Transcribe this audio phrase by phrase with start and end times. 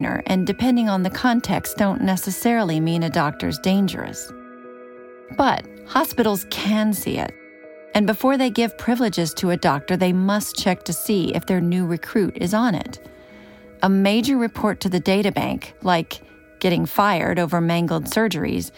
[0.00, 4.32] and depending on the context, don't necessarily mean a doctor's dangerous.
[5.36, 7.34] But hospitals can see it.
[7.94, 11.60] And before they give privileges to a doctor, they must check to see if their
[11.60, 13.00] new recruit is on it.
[13.82, 16.20] A major report to the databank, like
[16.60, 18.70] getting fired over mangled surgeries,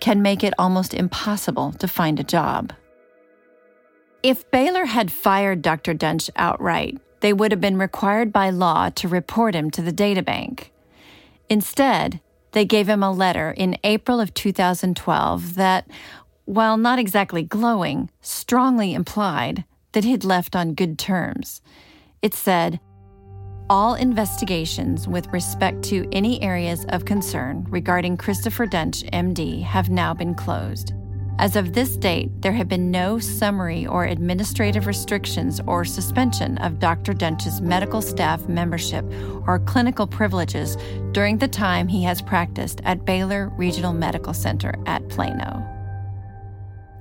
[0.00, 2.72] can make it almost impossible to find a job.
[4.22, 5.94] If Baylor had fired Dr.
[5.94, 10.70] Duntsch outright, they would have been required by law to report him to the databank.
[11.48, 12.20] Instead,
[12.52, 15.86] they gave him a letter in April of 2012 that,
[16.44, 21.60] while not exactly glowing, strongly implied that he'd left on good terms.
[22.22, 22.80] It said,
[23.68, 30.14] all investigations with respect to any areas of concern regarding Christopher Duntsch, MD, have now
[30.14, 30.92] been closed.
[31.38, 36.78] As of this date, there have been no summary or administrative restrictions or suspension of
[36.78, 37.12] Dr.
[37.12, 39.04] Duntsch's medical staff membership
[39.46, 40.78] or clinical privileges
[41.12, 45.62] during the time he has practiced at Baylor Regional Medical Center at Plano.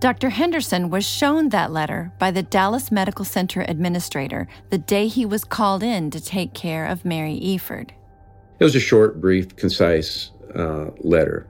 [0.02, 0.30] Dr.
[0.30, 5.46] Henderson was shown that letter by the Dallas Medical Center administrator the day he was
[5.46, 7.92] called in to take care of Mary Efurd.
[8.59, 11.48] It was a short, brief, concise uh, letter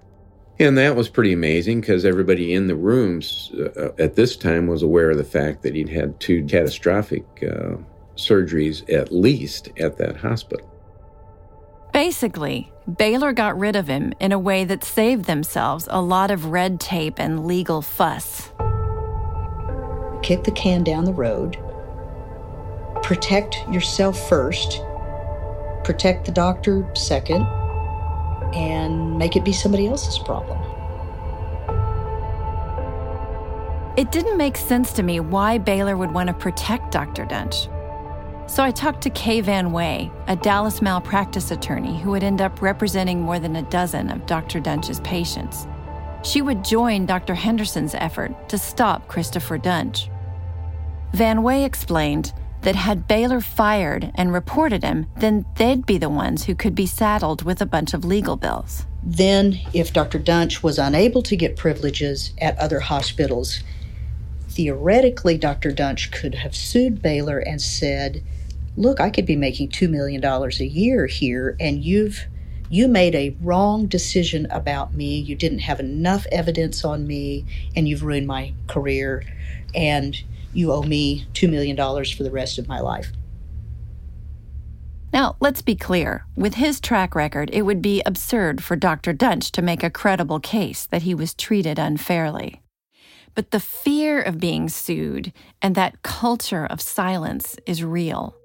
[0.60, 4.82] and that was pretty amazing because everybody in the rooms uh, at this time was
[4.82, 7.76] aware of the fact that he'd had two catastrophic uh,
[8.16, 10.72] surgeries at least at that hospital.
[11.92, 16.46] Basically, Baylor got rid of him in a way that saved themselves a lot of
[16.48, 18.52] red tape and legal fuss.
[20.22, 21.58] Kick the can down the road,
[23.04, 24.82] protect yourself first,
[25.84, 27.46] protect the doctor second
[28.54, 30.60] and make it be somebody else's problem.
[33.98, 37.26] It didn't make sense to me why Baylor would want to protect Dr.
[37.26, 37.72] Duntsch.
[38.50, 42.62] So I talked to Kay Van Wey, a Dallas malpractice attorney who would end up
[42.62, 44.60] representing more than a dozen of Dr.
[44.60, 45.66] Duntsch's patients.
[46.24, 47.34] She would join Dr.
[47.36, 50.10] Henderson's effort to stop Christopher Duntsch.
[51.14, 52.34] Van Wey explained
[52.66, 56.88] that had Baylor fired and reported him, then they'd be the ones who could be
[56.88, 58.88] saddled with a bunch of legal bills.
[59.04, 60.18] Then, if Dr.
[60.18, 63.62] Duntsch was unable to get privileges at other hospitals,
[64.50, 65.72] theoretically, Dr.
[65.72, 68.24] Duntsch could have sued Baylor and said,
[68.76, 72.26] Look, I could be making $2 million a year here, and you've
[72.70, 75.20] you made a wrong decision about me.
[75.20, 77.46] You didn't have enough evidence on me,
[77.76, 79.24] and you've ruined my career.
[79.74, 80.16] And
[80.54, 83.12] you owe me $2 million for the rest of my life.
[85.14, 86.26] Now, let's be clear.
[86.36, 89.14] With his track record, it would be absurd for Dr.
[89.14, 92.62] Duntsch to make a credible case that he was treated unfairly.
[93.34, 95.32] But the fear of being sued
[95.62, 98.36] and that culture of silence is real.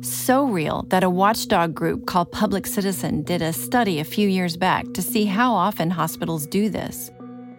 [0.00, 4.56] So real that a watchdog group called Public Citizen did a study a few years
[4.56, 7.10] back to see how often hospitals do this.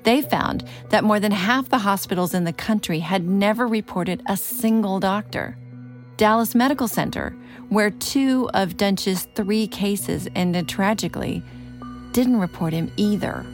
[0.03, 4.37] They found that more than half the hospitals in the country had never reported a
[4.37, 5.57] single doctor.
[6.15, 7.35] Dallas Medical Center,
[7.67, 11.43] where two of Duntsch's three cases ended tragically,
[12.13, 13.45] didn't report him either.